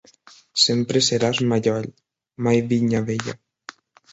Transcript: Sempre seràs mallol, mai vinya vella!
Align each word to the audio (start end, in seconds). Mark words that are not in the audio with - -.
Sempre 0.61 1.01
seràs 1.09 1.41
mallol, 1.51 1.87
mai 2.49 2.65
vinya 2.73 3.07
vella! 3.11 3.39